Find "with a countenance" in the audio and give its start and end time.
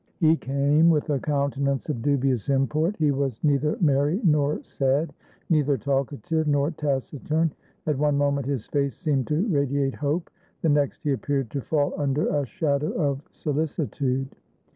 0.89-1.87